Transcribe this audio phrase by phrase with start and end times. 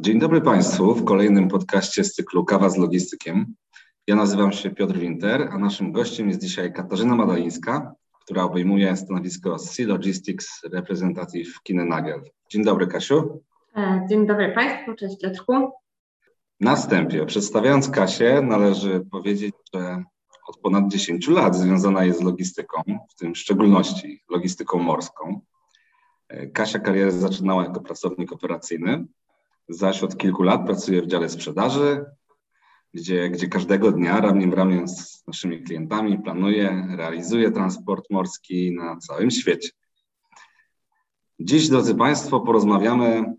[0.00, 3.54] Dzień dobry Państwu w kolejnym podcaście z cyklu Kawa z Logistykiem.
[4.06, 9.58] Ja nazywam się Piotr Winter, a naszym gościem jest dzisiaj Katarzyna Madalińska, która obejmuje stanowisko
[9.58, 12.22] Sea Logistics Representative Kinenagel.
[12.50, 13.42] Dzień dobry Kasiu.
[13.76, 15.70] E, dzień dobry Państwu, cześć Piotrku.
[16.60, 20.04] Na wstępie, przedstawiając Kasię, należy powiedzieć, że
[20.48, 25.40] od ponad 10 lat związana jest z logistyką, w tym w szczególności logistyką morską.
[26.28, 29.06] E, Kasia karierę zaczynała jako pracownik operacyjny,
[29.70, 32.04] zaś od kilku lat pracuje w dziale sprzedaży,
[32.94, 38.96] gdzie, gdzie każdego dnia ramię w ramię z naszymi klientami planuje, realizuje transport morski na
[38.96, 39.68] całym świecie.
[41.40, 43.34] Dziś, drodzy Państwo, porozmawiamy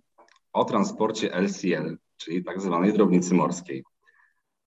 [0.53, 3.83] o transporcie LCL, czyli tak zwanej drobnicy morskiej.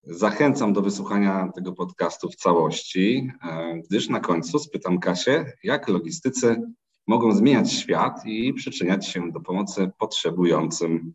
[0.02, 6.62] Zachęcam do wysłuchania tego podcastu w całości, e, gdyż na końcu spytam Kasię, jak logistycy
[7.06, 11.14] mogą zmieniać świat i przyczyniać się do pomocy potrzebującym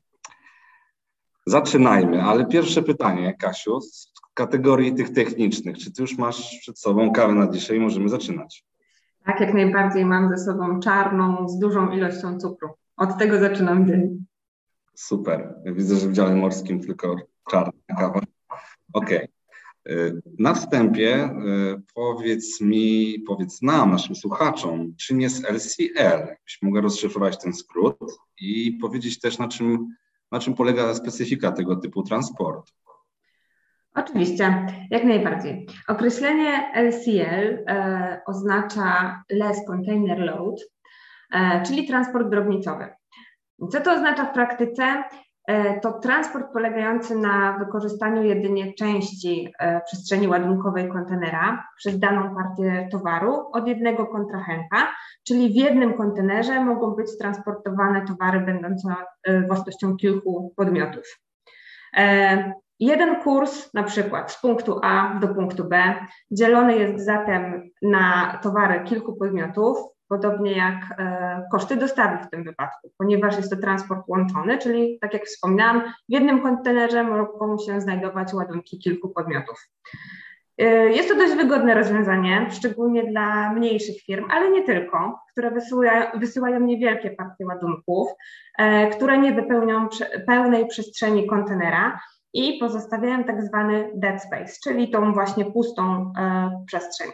[1.49, 5.77] Zaczynajmy, ale pierwsze pytanie, Kasiu, z kategorii tych technicznych.
[5.77, 7.79] Czy ty już masz przed sobą kawę na dzisiaj?
[7.79, 8.65] Możemy zaczynać.
[9.25, 12.69] Tak, jak najbardziej mam ze sobą czarną z dużą ilością cukru.
[12.97, 14.25] Od tego zaczynam dzień.
[14.95, 15.55] Super.
[15.65, 17.15] widzę, że w dziale morskim tylko
[17.49, 18.21] czarna kawa.
[18.93, 19.27] Okej.
[19.85, 20.21] Okay.
[20.39, 26.27] Na wstępie y, powiedz mi, powiedz nam, naszym słuchaczom, czym jest LCL?
[26.45, 27.97] Byś mogła rozszyfrować ten skrót
[28.41, 29.87] i powiedzieć też, na czym
[30.31, 32.73] na czym polega specyfika tego typu transportu?
[33.95, 35.67] Oczywiście, jak najbardziej.
[35.87, 40.55] Określenie LCL e, oznacza Less Container Load,
[41.33, 42.89] e, czyli transport drobnicowy.
[43.71, 45.03] Co to oznacza w praktyce?
[45.49, 52.87] E, to transport polegający na wykorzystaniu jedynie części e, przestrzeni ładunkowej kontenera przez daną partię
[52.91, 54.87] towaru od jednego kontrahenta,
[55.27, 61.19] czyli w jednym kontenerze mogą być transportowane towary będące e, własnością kilku podmiotów.
[62.79, 65.95] Jeden kurs, na przykład z punktu A do punktu B,
[66.31, 69.77] dzielony jest zatem na towary kilku podmiotów,
[70.09, 75.13] podobnie jak e, koszty dostawy w tym wypadku, ponieważ jest to transport łączony, czyli tak
[75.13, 79.69] jak wspomniałam, w jednym kontenerze mogą się znajdować ładunki kilku podmiotów.
[80.57, 86.05] E, jest to dość wygodne rozwiązanie, szczególnie dla mniejszych firm, ale nie tylko, które wysyłają,
[86.19, 88.09] wysyłają niewielkie partie ładunków,
[88.57, 89.87] e, które nie wypełnią
[90.27, 91.99] pełnej przestrzeni kontenera
[92.33, 96.13] i pozostawiają tak zwany dead space, czyli tą właśnie pustą
[96.67, 97.11] przestrzeń.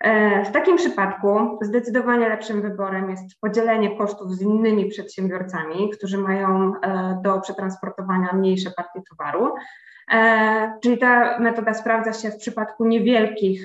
[0.00, 6.72] E, w takim przypadku zdecydowanie lepszym wyborem jest podzielenie kosztów z innymi przedsiębiorcami, którzy mają
[6.82, 9.54] e, do przetransportowania mniejsze partie towaru.
[10.12, 13.64] E, czyli ta metoda sprawdza się w przypadku niewielkich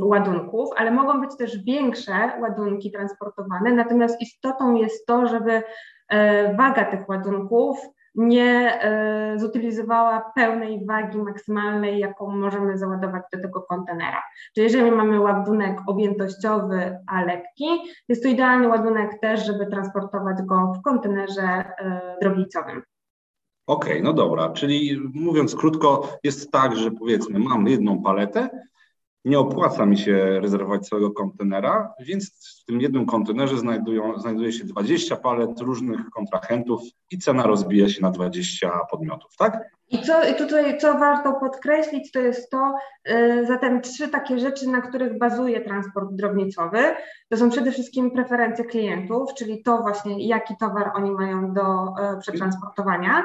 [0.00, 3.72] ładunków, ale mogą być też większe ładunki transportowane.
[3.72, 5.62] Natomiast istotą jest to, żeby
[6.56, 7.78] waga tych ładunków
[8.14, 14.22] nie e, zutylizowała pełnej wagi maksymalnej, jaką możemy załadować do tego kontenera.
[14.54, 17.66] Czyli jeżeli mamy ładunek objętościowy, a lekki,
[18.08, 22.82] jest to idealny ładunek też, żeby transportować go w kontenerze e, drobnicowym.
[23.66, 28.48] Okej, okay, no dobra, czyli mówiąc krótko, jest tak, że powiedzmy mam jedną paletę,
[29.24, 34.64] nie opłaca mi się rezerwować całego kontenera, więc w tym jednym kontenerze znajdują, znajduje się
[34.64, 39.70] 20 palet różnych kontrahentów i cena rozbija się na 20 podmiotów, tak?
[39.90, 42.74] I co i tutaj, co warto podkreślić, to jest to,
[43.10, 46.78] y, zatem trzy takie rzeczy, na których bazuje transport drobnicowy.
[47.28, 52.20] To są przede wszystkim preferencje klientów, czyli to właśnie, jaki towar oni mają do y,
[52.20, 53.24] przetransportowania.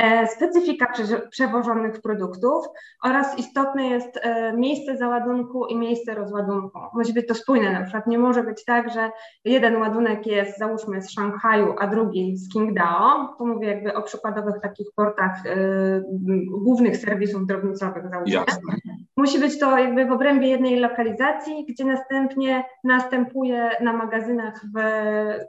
[0.00, 0.92] E, specyfika
[1.30, 2.66] przewożonych produktów
[3.02, 6.78] oraz istotne jest e, miejsce załadunku i miejsce rozładunku.
[6.94, 9.10] Musi być to spójne, na przykład nie może być tak, że
[9.44, 14.54] jeden ładunek jest załóżmy z Szanghaju, a drugi z Qingdao, tu mówię jakby o przykładowych
[14.62, 16.02] takich portach y,
[16.50, 18.34] głównych serwisów drobnicowych załóżmy.
[18.34, 18.74] Jasne.
[19.16, 24.80] Musi być to jakby w obrębie jednej lokalizacji, gdzie następnie następuje na magazynach w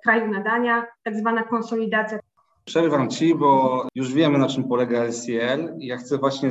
[0.03, 2.19] kraju nadania tak zwana konsolidacja
[2.65, 5.05] Przerwam Ci, bo już wiemy, na czym polega
[5.79, 6.49] i ja chcę właśnie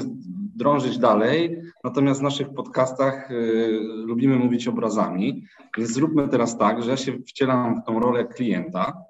[0.60, 1.62] drążyć dalej.
[1.84, 5.44] Natomiast w naszych podcastach y, lubimy mówić obrazami,
[5.76, 9.04] więc zróbmy teraz tak, że ja się wcielam w tą rolę klienta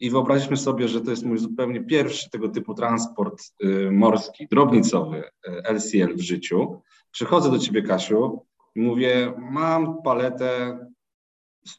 [0.00, 5.22] i wyobraziliśmy sobie, że to jest mój zupełnie pierwszy tego typu transport y, morski, drobnicowy
[5.64, 6.82] LCL y, w życiu.
[7.10, 10.78] Przychodzę do ciebie, Kasiu, i mówię, mam paletę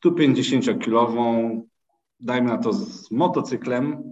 [0.06, 1.62] 150-kilową,
[2.20, 4.04] dajmy na to z motocyklem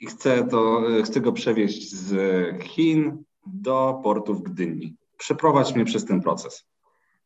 [0.00, 2.12] i chcę, to, y, chcę go przewieźć z
[2.62, 4.96] Chin do portu w Gdyni.
[5.18, 6.70] Przeprowadź mnie przez ten proces.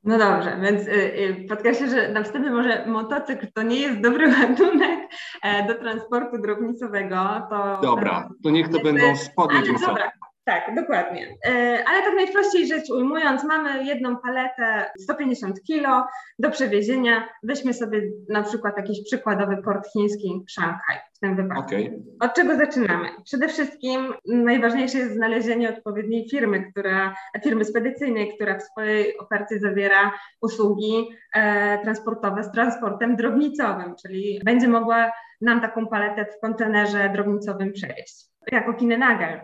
[0.04, 4.28] No dobrze, więc y, y, podkreślę, że na wstępie może motocykl to nie jest dobry
[4.40, 5.10] ładunek
[5.42, 7.16] e, do transportu drobnicowego.
[7.50, 10.12] To, dobra, to niech to będą spodnie Dobra,
[10.44, 11.36] tak, dokładnie.
[11.46, 16.08] E, ale tak najprościej rzecz ujmując, mamy jedną paletę 150 kg
[16.38, 17.28] do przewiezienia.
[17.42, 21.64] Weźmy sobie na przykład jakiś przykładowy port chiński Szanghaj w tym wypadku.
[21.64, 22.02] Okay.
[22.20, 23.08] Od czego zaczynamy?
[23.24, 27.14] Przede wszystkim najważniejsze jest znalezienie odpowiedniej firmy, która,
[27.44, 30.12] firmy spedycyjnej, która w swojej ofercie zawiera
[30.42, 37.72] usługi e, transportowe z transportem drobnicowym, czyli będzie mogła nam taką paletę w kontenerze drobnicowym
[37.72, 38.24] przewieźć.
[38.52, 39.40] Jako Kinenagel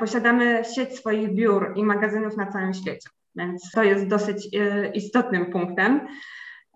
[0.00, 5.46] posiadamy sieć swoich biur i magazynów na całym świecie, więc to jest dosyć e, istotnym
[5.46, 6.08] punktem.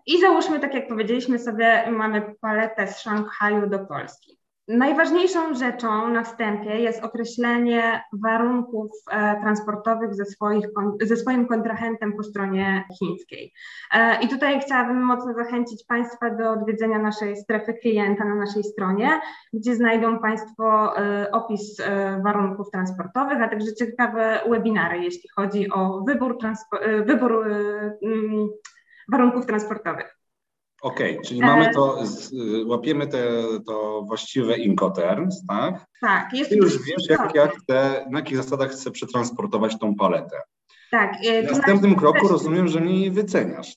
[0.05, 4.36] I załóżmy, tak jak powiedzieliśmy sobie, mamy paletę z Szanghaju do Polski.
[4.67, 10.67] Najważniejszą rzeczą na wstępie jest określenie warunków e, transportowych ze, swoich,
[11.01, 13.53] ze swoim kontrahentem po stronie chińskiej.
[13.93, 19.21] E, I tutaj chciałabym mocno zachęcić Państwa do odwiedzenia naszej strefy klienta na naszej stronie,
[19.53, 21.81] gdzie znajdą Państwo e, opis
[22.23, 26.37] warunków transportowych, a także ciekawe webinary, jeśli chodzi o wybór,
[27.05, 28.47] wybór e, mm,
[29.11, 30.16] warunków transportowych.
[30.81, 32.31] Okej, okay, czyli mamy to, z,
[32.65, 35.85] łapiemy te, to właściwe Incoterms, tak?
[36.01, 36.33] Tak.
[36.33, 40.41] Jest Ty już wiesz, jak, jak chcę, na jakich zasadach chcę przetransportować tą paletę.
[40.91, 41.13] Tak.
[41.25, 43.75] E, w następnym kroku rozumiem, że mnie wyceniasz.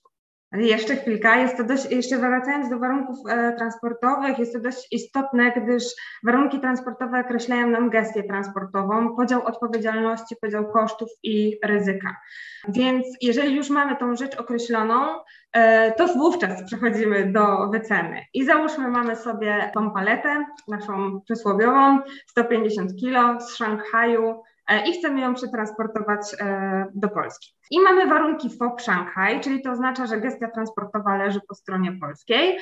[0.52, 5.52] Jeszcze chwilka, jest to dość, jeszcze wracając do warunków e, transportowych, jest to dość istotne,
[5.52, 5.84] gdyż
[6.24, 12.16] warunki transportowe określają nam gestię transportową, podział odpowiedzialności, podział kosztów i ryzyka.
[12.68, 15.04] Więc jeżeli już mamy tą rzecz określoną,
[15.52, 18.24] e, to wówczas przechodzimy do wyceny.
[18.34, 24.42] I załóżmy, mamy sobie tą paletę, naszą przysłowiową, 150 kg z Szanghaju,
[24.78, 27.54] i chcemy ją przetransportować e, do Polski.
[27.70, 32.58] I mamy warunki FOB Shanghai, czyli to oznacza, że gestia transportowa leży po stronie polskiej.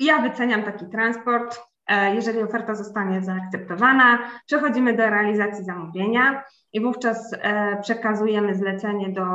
[0.00, 1.60] Ja wyceniam taki transport.
[1.86, 7.34] E, jeżeli oferta zostanie zaakceptowana, przechodzimy do realizacji zamówienia i wówczas
[7.82, 9.26] przekazujemy zlecenie do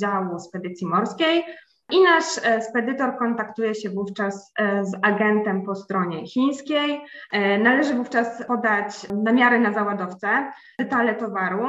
[0.00, 1.44] działu spedycji morskiej.
[1.90, 7.00] I nasz e, spedytor kontaktuje się wówczas e, z agentem po stronie chińskiej.
[7.32, 11.66] E, należy wówczas podać namiary na załadowcę, detale towaru,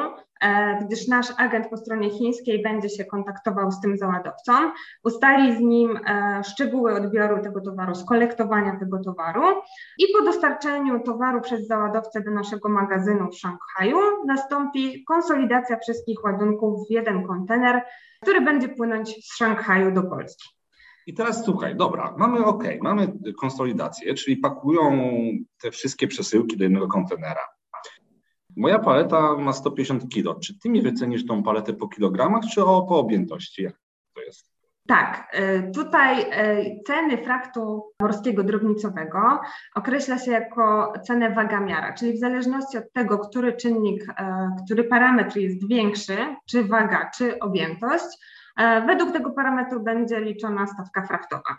[0.81, 4.53] gdyż nasz agent po stronie chińskiej będzie się kontaktował z tym załadowcą,
[5.03, 5.99] ustali z nim
[6.43, 9.43] szczegóły odbioru tego towaru, skolektowania tego towaru
[9.97, 13.97] i po dostarczeniu towaru przez załadowcę do naszego magazynu w Szanghaju
[14.27, 17.81] nastąpi konsolidacja wszystkich ładunków w jeden kontener
[18.21, 20.49] który będzie płynąć z Szanghaju do Polski.
[21.07, 25.11] I teraz słuchaj, dobra, mamy OK, mamy konsolidację, czyli pakują
[25.61, 27.41] te wszystkie przesyłki do jednego kontenera.
[28.57, 30.39] Moja paleta ma 150 kg.
[30.39, 33.63] Czy ty mi wycenisz tą paletę po kilogramach, czy o, po objętości?
[33.63, 33.74] Jak
[34.15, 34.51] to jest?
[34.88, 39.40] Tak, y, tutaj y, ceny fraktu morskiego drobnicowego
[39.75, 44.14] określa się jako cenę wagamiara, czyli w zależności od tego, który czynnik, y,
[44.66, 46.18] który parametr jest większy,
[46.49, 48.06] czy waga, czy objętość,
[48.87, 51.57] według tego parametru będzie liczona stawka fraktowa.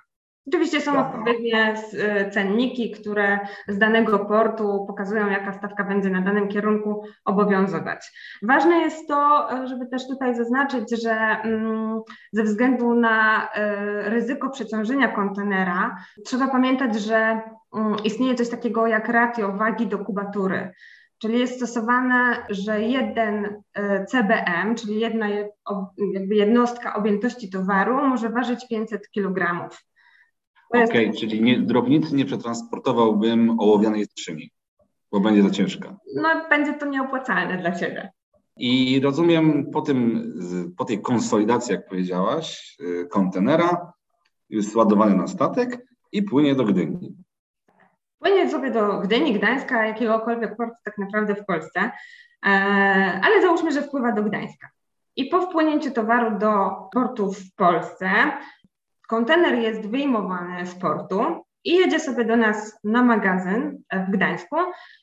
[0.48, 6.48] Oczywiście są odpowiednie e, cenniki, które z danego portu pokazują, jaka stawka będzie na danym
[6.48, 8.12] kierunku obowiązywać.
[8.42, 12.00] Ważne jest to, e, żeby też tutaj zaznaczyć, że mm,
[12.32, 17.40] ze względu na e, ryzyko przeciążenia kontenera, trzeba pamiętać, że
[17.74, 20.72] mm, istnieje coś takiego jak ratio wagi do kubatury.
[21.18, 23.62] Czyli jest stosowane, że jeden
[24.08, 25.26] CBM, czyli jedna
[26.30, 29.68] jednostka objętości towaru może ważyć 500 kg.
[30.72, 34.50] Okej, okay, czyli nie, drobnicy nie przetransportowałbym ołowianej skrzyni,
[35.12, 35.96] bo będzie za ciężka.
[36.14, 38.12] No, będzie to nieopłacalne dla Ciebie.
[38.56, 40.32] I rozumiem po, tym,
[40.76, 43.92] po tej konsolidacji, jak powiedziałaś, y, kontenera
[44.50, 47.16] jest ładowany na statek i płynie do Gdyni.
[48.18, 51.90] Płynie sobie do Gdyni, Gdańska, jakiegokolwiek portu tak naprawdę w Polsce,
[52.46, 52.48] e,
[53.24, 54.68] ale załóżmy, że wpływa do Gdańska.
[55.16, 58.10] I po wpłynięciu towaru do portu w Polsce
[59.12, 61.20] kontener jest wyjmowany z portu
[61.64, 64.56] i jedzie sobie do nas na magazyn w Gdańsku,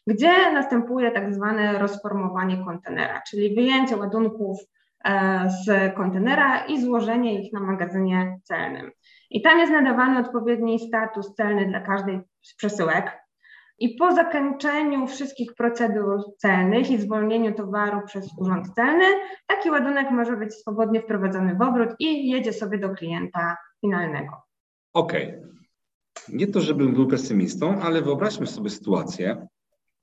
[0.07, 4.57] gdzie następuje tak zwane rozformowanie kontenera, czyli wyjęcie ładunków
[5.05, 8.91] e, z kontenera i złożenie ich na magazynie celnym.
[9.29, 13.19] I tam jest nadawany odpowiedni status celny dla każdej z przesyłek.
[13.79, 19.05] i po zakończeniu wszystkich procedur celnych i zwolnieniu towaru przez urząd celny,
[19.47, 24.41] taki ładunek może być swobodnie wprowadzony w obrót i jedzie sobie do klienta finalnego.
[24.93, 25.27] Okej.
[25.27, 25.49] Okay.
[26.29, 29.47] Nie to, żebym był pesymistą, ale wyobraźmy sobie sytuację,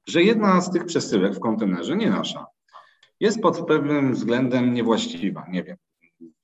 [0.08, 2.46] że jedna z tych przesyłek w kontenerze, nie nasza,
[3.20, 5.46] jest pod pewnym względem niewłaściwa.
[5.50, 5.76] Nie wiem,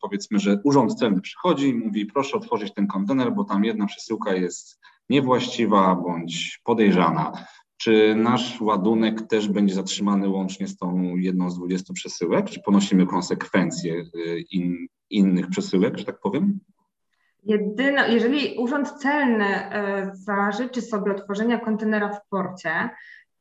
[0.00, 4.34] powiedzmy, że urząd celny przychodzi i mówi, proszę otworzyć ten kontener, bo tam jedna przesyłka
[4.34, 7.32] jest niewłaściwa bądź podejrzana.
[7.76, 12.50] Czy nasz ładunek też będzie zatrzymany łącznie z tą jedną z 20 przesyłek?
[12.50, 16.60] Czy ponosimy konsekwencje y, in, innych przesyłek, że tak powiem?
[17.42, 19.70] Jedyno, jeżeli Urząd Celny y,
[20.12, 22.90] zażyczy sobie otworzenia kontenera w porcie,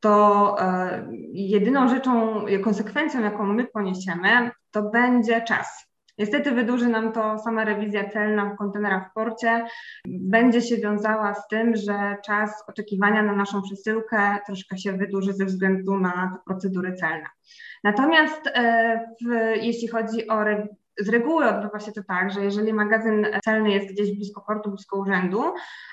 [0.00, 5.92] to y, jedyną rzeczą, konsekwencją, jaką my poniesiemy, to będzie czas.
[6.18, 9.66] Niestety wydłuży nam to sama rewizja celna w kontenerach w porcie.
[10.08, 15.44] Będzie się wiązała z tym, że czas oczekiwania na naszą przesyłkę troszkę się wydłuży ze
[15.44, 17.26] względu na procedury celne.
[17.84, 20.44] Natomiast e, w, jeśli chodzi o
[20.98, 24.98] z reguły odbywa się to tak, że jeżeli magazyn celny jest gdzieś blisko portu, blisko
[24.98, 25.42] urzędu,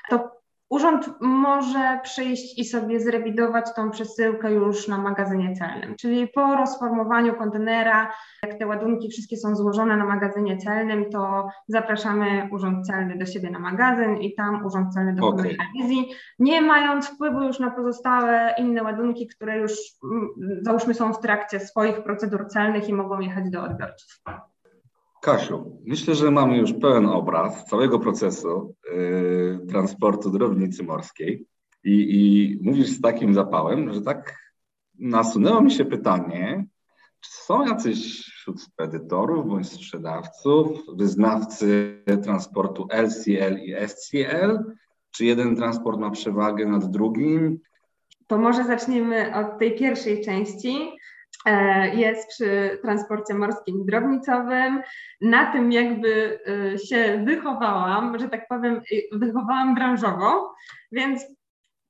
[0.10, 0.40] to
[0.70, 7.36] Urząd może przyjść i sobie zrewidować tą przesyłkę już na magazynie celnym, czyli po rozformowaniu
[7.36, 8.14] kontenera,
[8.44, 13.50] jak te ładunki wszystkie są złożone na magazynie celnym, to zapraszamy Urząd Celny do siebie
[13.50, 15.68] na magazyn i tam Urząd Celny dokonuje okay.
[15.76, 19.72] rewizji, nie mając wpływu już na pozostałe inne ładunki, które już
[20.04, 20.30] mm,
[20.62, 24.22] załóżmy są w trakcie swoich procedur celnych i mogą jechać do odbiorców.
[25.22, 31.46] Kasiu, myślę, że mamy już pełen obraz całego procesu yy, transportu drobnicy morskiej
[31.84, 34.36] i, i mówisz z takim zapałem, że tak
[35.00, 36.66] nasunęło mi się pytanie,
[37.20, 44.60] czy są jacyś wśród spedytorów bądź sprzedawców, wyznawcy transportu LCL i SCL?
[45.12, 47.60] Czy jeden transport ma przewagę nad drugim?
[48.28, 50.92] To może zaczniemy od tej pierwszej części.
[51.46, 54.82] E, jest przy transporcie morskim drobnicowym.
[55.22, 56.40] Na tym jakby
[56.74, 58.82] e, się wychowałam, że tak powiem,
[59.12, 60.56] wychowałam branżowo,
[60.92, 61.26] więc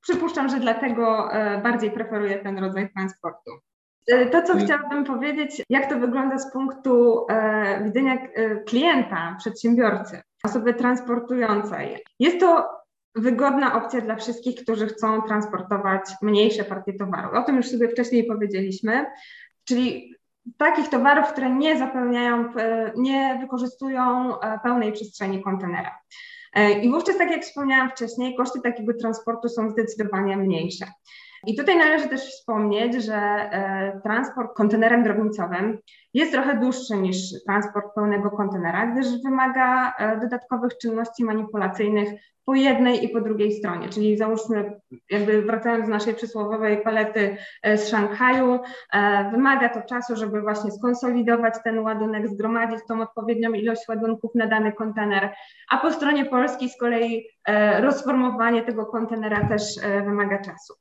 [0.01, 3.51] przypuszczam, że dlatego e, bardziej preferuję ten rodzaj transportu.
[4.31, 7.25] To, co chciałabym powiedzieć, jak to wygląda z punktu
[7.83, 8.17] widzenia
[8.67, 12.03] klienta, przedsiębiorcy, osoby transportującej.
[12.19, 12.78] Jest to
[13.15, 17.37] wygodna opcja dla wszystkich, którzy chcą transportować mniejsze partie towaru.
[17.37, 19.05] O tym już sobie wcześniej powiedzieliśmy,
[19.63, 20.15] czyli
[20.57, 25.99] takich towarów, które nie zapełniają, e, nie wykorzystują e, pełnej przestrzeni kontenera.
[26.53, 30.85] E, I wówczas, tak jak wspomniałam wcześniej, koszty takiego transportu są zdecydowanie mniejsze.
[31.47, 35.77] I tutaj należy też wspomnieć, że e, transport kontenerem drobnicowym
[36.13, 42.09] jest trochę dłuższy niż transport pełnego kontenera, gdyż wymaga e, dodatkowych czynności manipulacyjnych
[42.45, 43.89] po jednej i po drugiej stronie.
[43.89, 44.79] Czyli załóżmy,
[45.09, 48.59] jakby wracając do naszej przysłowiowej palety e, z Szanghaju,
[49.31, 54.73] wymaga to czasu, żeby właśnie skonsolidować ten ładunek, zgromadzić tą odpowiednią ilość ładunków na dany
[54.73, 55.33] kontener,
[55.69, 57.27] a po stronie polskiej z kolei
[57.79, 59.63] rozformowanie tego kontenera też
[60.05, 60.73] wymaga czasu.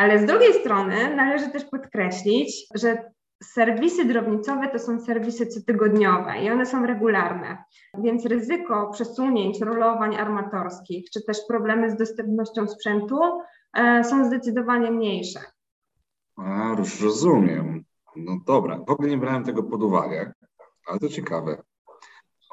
[0.00, 6.50] Ale z drugiej strony należy też podkreślić, że serwisy drobnicowe to są serwisy cotygodniowe i
[6.50, 7.64] one są regularne,
[7.98, 13.18] więc ryzyko przesunięć, rolowań armatorskich, czy też problemy z dostępnością sprzętu
[13.74, 15.40] e, są zdecydowanie mniejsze.
[16.36, 17.84] A, już rozumiem.
[18.16, 20.32] No dobra, w ogóle nie brałem tego pod uwagę,
[20.86, 21.62] ale to ciekawe.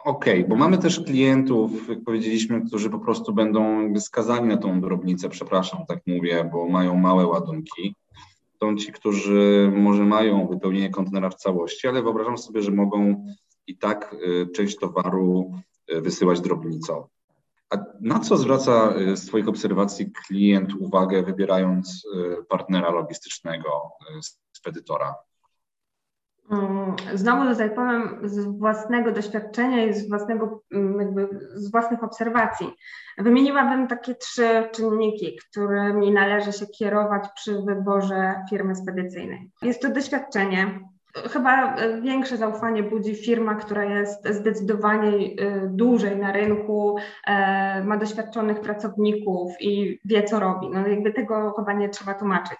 [0.07, 4.81] Okej, okay, bo mamy też klientów, jak powiedzieliśmy, którzy po prostu będą skazani na tą
[4.81, 7.95] drobnicę, przepraszam, tak mówię, bo mają małe ładunki.
[8.59, 13.25] Są ci, którzy może mają wypełnienie kontenera w całości, ale wyobrażam sobie, że mogą
[13.67, 15.51] i tak y, część towaru
[15.93, 17.07] y, wysyłać drobnicą.
[17.69, 22.07] A na co zwraca y, z Twoich obserwacji klient uwagę, wybierając
[22.49, 23.71] partnera logistycznego,
[24.51, 25.15] spedytora?
[26.51, 32.67] Mm, znowu tutaj powiem z własnego doświadczenia i z, własnego, mm, jakby z własnych obserwacji.
[33.17, 39.51] Wymieniłabym takie trzy czynniki, którymi należy się kierować przy wyborze firmy spedycyjnej.
[39.61, 40.79] Jest to doświadczenie.
[41.31, 45.35] Chyba większe zaufanie budzi firma, która jest zdecydowanie y,
[45.69, 50.69] dłużej na rynku, e, ma doświadczonych pracowników i wie, co robi.
[50.69, 52.59] No jakby tego chyba nie trzeba tłumaczyć.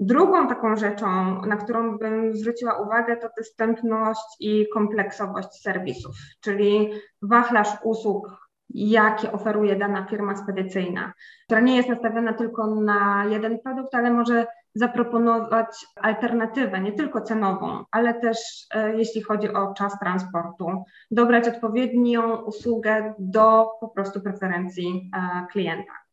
[0.00, 6.90] Drugą taką rzeczą, na którą bym zwróciła uwagę, to dostępność i kompleksowość serwisów, czyli
[7.22, 11.12] wachlarz usług, jakie oferuje dana firma spedycyjna,
[11.44, 17.84] która nie jest nastawiona tylko na jeden produkt, ale może zaproponować alternatywę, nie tylko cenową,
[17.90, 25.10] ale też e, jeśli chodzi o czas transportu, dobrać odpowiednią usługę do po prostu preferencji
[25.16, 26.03] e, klienta.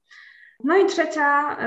[0.64, 1.58] No i trzecia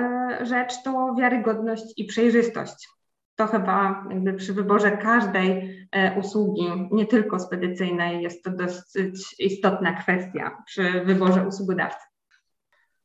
[0.45, 2.89] rzecz to wiarygodność i przejrzystość.
[3.37, 5.79] To chyba jakby przy wyborze każdej
[6.21, 12.07] usługi, nie tylko spedycyjnej, jest to dosyć istotna kwestia przy wyborze usługodawcy.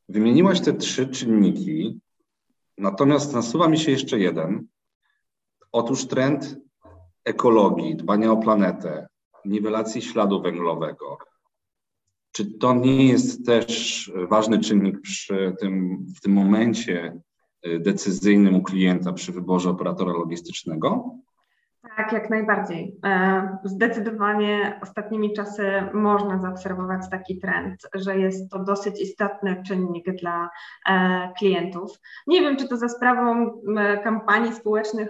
[0.10, 2.00] Wymieniłaś te trzy czynniki,
[2.78, 4.68] natomiast nasuwa mi się jeszcze jeden.
[5.72, 6.58] Otóż trend
[7.26, 9.08] ekologii, dbania o planetę,
[9.46, 11.18] niwelacji śladu węglowego.
[12.32, 17.22] Czy to nie jest też ważny czynnik przy tym, w tym momencie
[17.68, 21.16] y, decyzyjnym u klienta przy wyborze operatora logistycznego?
[21.98, 23.00] Tak, jak najbardziej.
[23.06, 30.50] E, zdecydowanie ostatnimi czasy można zaobserwować taki trend, że jest to dosyć istotny czynnik dla
[30.90, 31.92] e, klientów.
[32.28, 33.52] Nie wiem, czy to za sprawą
[34.04, 35.10] kampanii społecznych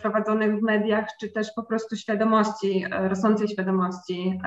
[0.00, 4.40] prowadzonych w mediach, czy też po prostu świadomości, e, rosnącej świadomości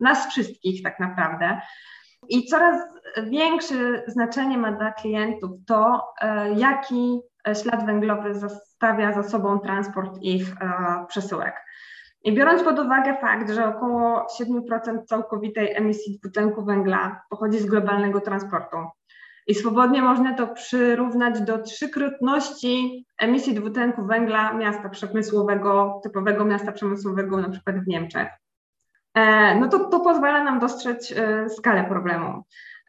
[0.00, 1.60] nas wszystkich tak naprawdę.
[2.28, 2.76] I coraz
[3.26, 6.02] większe znaczenie ma dla klientów to,
[6.56, 7.20] jaki
[7.62, 10.66] ślad węglowy stawia za sobą transport ich e,
[11.08, 11.54] przesyłek.
[12.24, 18.20] I biorąc pod uwagę fakt, że około 7% całkowitej emisji dwutlenku węgla pochodzi z globalnego
[18.20, 18.76] transportu
[19.46, 27.36] i swobodnie można to przyrównać do trzykrotności emisji dwutlenku węgla miasta przemysłowego, typowego miasta przemysłowego
[27.36, 28.28] na przykład w Niemczech,
[29.14, 32.42] e, no to, to pozwala nam dostrzec e, skalę problemu.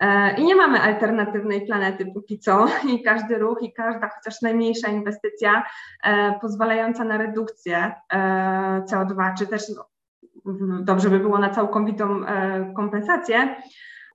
[0.03, 4.87] E, I nie mamy alternatywnej planety póki co i każdy ruch i każda chociaż najmniejsza
[4.87, 5.63] inwestycja
[6.03, 8.19] e, pozwalająca na redukcję e,
[8.91, 9.85] CO2, czy też no,
[10.81, 12.21] dobrze by było na całkowitą
[12.75, 13.55] kompensację,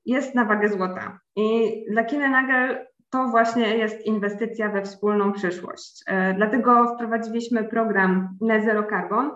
[0.07, 1.19] jest na wagę złota.
[1.37, 6.05] I dla Kinenagel to właśnie jest inwestycja we wspólną przyszłość.
[6.37, 9.31] Dlatego wprowadziliśmy program Net Zero Carbon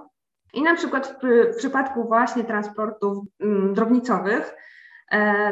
[0.54, 4.54] i na przykład w, w przypadku właśnie transportów mm, drobnicowych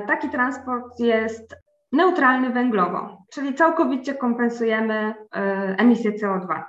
[0.07, 1.57] taki transport jest
[1.93, 5.15] neutralny węglowo, czyli całkowicie kompensujemy e,
[5.79, 6.63] emisję CO2.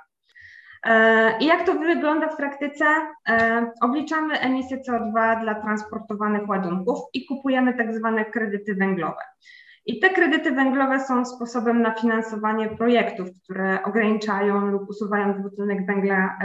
[0.86, 2.84] E, I jak to wygląda w praktyce?
[3.80, 9.22] Obliczamy emisję CO2 dla transportowanych ładunków i kupujemy tak zwane kredyty węglowe.
[9.86, 16.38] I te kredyty węglowe są sposobem na finansowanie projektów, które ograniczają lub usuwają dwutlenek węgla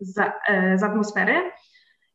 [0.00, 0.14] z,
[0.80, 1.34] z atmosfery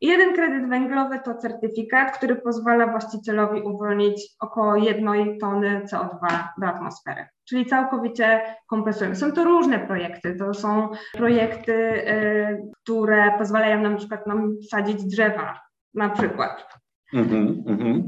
[0.02, 7.26] jeden kredyt węglowy to certyfikat, który pozwala właścicielowi uwolnić około jednej tony CO2 do atmosfery.
[7.46, 9.16] Czyli całkowicie kompensujemy.
[9.16, 10.36] Są to różne projekty.
[10.36, 15.60] To są projekty, y, które pozwalają nam na przykład nam sadzić drzewa,
[15.94, 16.80] na przykład.
[17.14, 18.04] Mm-hmm, mm-hmm.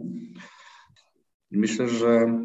[1.52, 2.40] Myślę, że,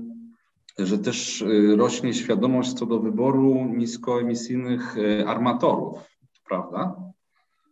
[0.79, 5.99] że też y, rośnie świadomość co do wyboru niskoemisyjnych y, armatorów,
[6.49, 6.97] prawda?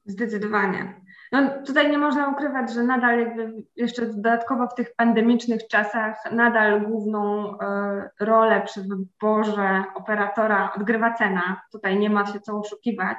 [0.06, 1.03] Zdecydowanie.
[1.34, 6.86] No, tutaj nie można ukrywać, że nadal jakby jeszcze dodatkowo w tych pandemicznych czasach nadal
[6.86, 7.56] główną y,
[8.20, 11.62] rolę przy wyborze operatora odgrywa cena.
[11.72, 13.18] Tutaj nie ma się co oszukiwać.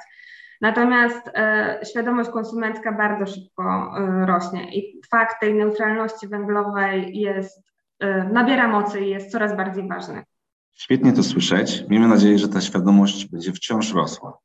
[0.61, 7.65] Natomiast y, świadomość konsumencka bardzo szybko y, rośnie i fakt tej neutralności węglowej jest,
[8.31, 10.23] nabiera mocy i jest coraz bardziej ważny.
[10.73, 11.83] Świetnie to słyszeć.
[11.89, 14.37] Miejmy nadzieję, że ta świadomość będzie wciąż rosła.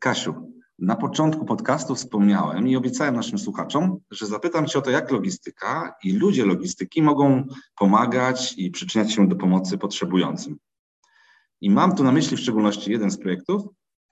[0.00, 5.10] Kasiu, na początku podcastu wspomniałem i obiecałem naszym słuchaczom, że zapytam Cię o to, jak
[5.10, 7.44] logistyka i ludzie logistyki mogą
[7.78, 10.58] pomagać i przyczyniać się do pomocy potrzebującym.
[11.60, 13.62] I mam tu na myśli w szczególności jeden z projektów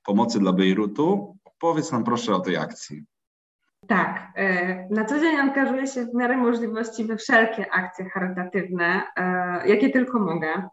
[0.04, 1.36] pomocy dla Bejrutu.
[1.58, 3.04] Powiedz nam proszę o tej akcji.
[3.88, 9.68] Tak, e, na co dzień angażuję się w miarę możliwości we wszelkie akcje charytatywne, e,
[9.68, 10.68] jakie tylko mogę.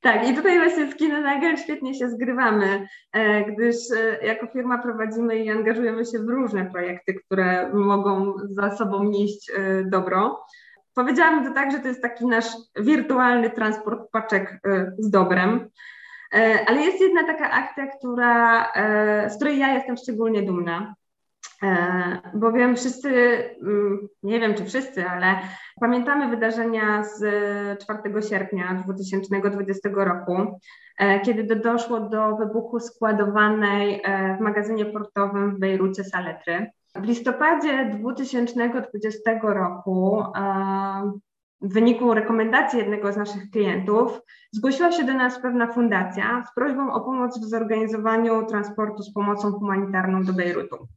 [0.00, 5.36] Tak, i tutaj właśnie z Kinenagel świetnie się zgrywamy, e, gdyż e, jako firma prowadzimy
[5.36, 10.44] i angażujemy się w różne projekty, które mogą za sobą nieść e, dobro.
[10.94, 14.60] Powiedziałabym to tak, że to jest taki nasz wirtualny transport paczek
[14.98, 15.68] z dobrem.
[16.66, 18.72] Ale jest jedna taka akcja, która,
[19.28, 20.94] z której ja jestem szczególnie dumna.
[21.66, 23.10] E, bowiem wszyscy,
[23.62, 25.26] mm, nie wiem czy wszyscy, ale
[25.80, 27.18] pamiętamy wydarzenia z
[27.80, 30.60] 4 sierpnia 2020 roku,
[30.98, 36.70] e, kiedy doszło do wybuchu składowanej e, w magazynie portowym w Bejrucie saletry.
[36.94, 40.22] W listopadzie 2020 roku
[41.60, 44.20] w wyniku rekomendacji jednego z naszych klientów
[44.52, 49.52] zgłosiła się do nas pewna fundacja z prośbą o pomoc w zorganizowaniu transportu z pomocą
[49.52, 50.88] humanitarną do Bejrutu.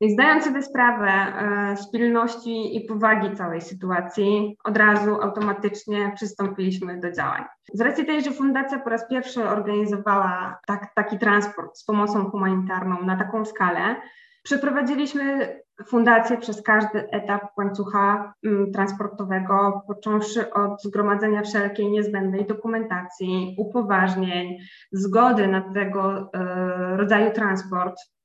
[0.00, 7.00] I zdając sobie sprawę e, z pilności i powagi całej sytuacji, od razu automatycznie przystąpiliśmy
[7.00, 7.44] do działań.
[7.74, 13.02] Z racji tej, że Fundacja po raz pierwszy organizowała tak, taki transport z pomocą humanitarną
[13.02, 13.96] na taką skalę,
[14.42, 15.56] przeprowadziliśmy
[15.86, 24.58] fundację przez każdy etap łańcucha mm, transportowego, począwszy od zgromadzenia wszelkiej niezbędnej dokumentacji, upoważnień,
[24.92, 28.15] zgody na tego e, rodzaju transport, e,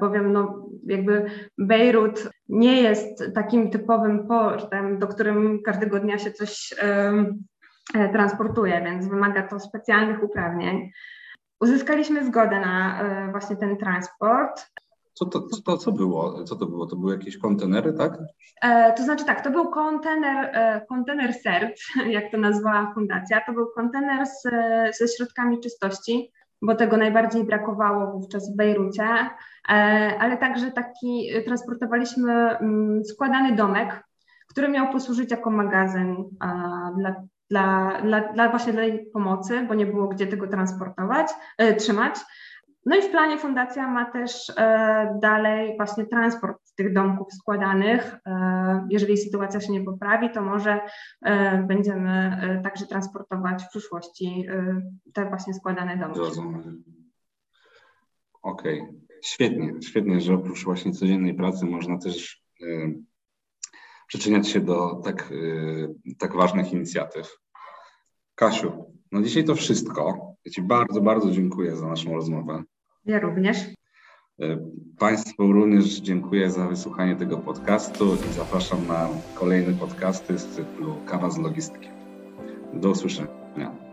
[0.00, 6.74] bowiem no, jakby Bejrut nie jest takim typowym portem, do którym każdego dnia się coś
[6.78, 7.24] e,
[8.12, 10.90] transportuje, więc wymaga to specjalnych uprawnień.
[11.60, 14.70] Uzyskaliśmy zgodę na właśnie ten transport.
[15.18, 16.44] Co to, co to co było?
[16.44, 16.86] Co to było?
[16.86, 18.18] To były jakieś kontenery, tak?
[18.62, 21.82] E, to znaczy tak, to był kontener, e, kontener serc,
[22.16, 23.40] jak to nazwała fundacja.
[23.46, 24.42] To był kontener z,
[24.98, 29.04] ze środkami czystości, bo tego najbardziej brakowało wówczas w Bejrucie,
[29.68, 29.72] e,
[30.20, 34.04] ale także taki transportowaliśmy mm, składany domek,
[34.48, 36.16] który miał posłużyć jako magazyn
[36.96, 37.12] dla,
[37.50, 42.14] dla, dla, dla właśnie dla pomocy, bo nie było gdzie tego transportować, e, trzymać.
[42.86, 48.16] No i w planie fundacja ma też e, dalej właśnie transport tych domków składanych.
[48.26, 50.80] E, jeżeli sytuacja się nie poprawi, to może
[51.22, 54.46] e, będziemy także transportować w przyszłości
[55.14, 56.20] te właśnie składane domki.
[58.42, 59.00] Okej, okay.
[59.22, 62.42] świetnie, świetnie, że oprócz właśnie codziennej pracy można też
[64.06, 65.32] przyczyniać się do tak,
[66.18, 67.38] tak ważnych inicjatyw.
[68.34, 70.27] Kasiu, no dzisiaj to wszystko.
[70.48, 72.62] Ja Ci bardzo, bardzo dziękuję za naszą rozmowę.
[73.06, 73.58] Ja również.
[74.40, 74.58] E,
[74.98, 81.30] państwu również dziękuję za wysłuchanie tego podcastu i zapraszam na kolejne podcasty z cyklu Kawa
[81.30, 81.88] z Logistyki.
[82.74, 83.87] Do usłyszenia.